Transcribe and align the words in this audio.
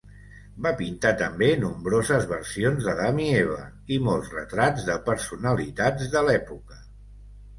Va 0.65 0.69
pintar 0.77 1.09
també 1.17 1.49
nombroses 1.63 2.23
versions 2.31 2.87
d'Adam 2.87 3.19
i 3.25 3.27
Eva 3.41 3.59
i 3.97 4.01
molts 4.07 4.33
retrats 4.37 4.87
de 4.89 4.95
personalitats 5.11 6.09
de 6.17 6.25
l'època. 6.31 6.83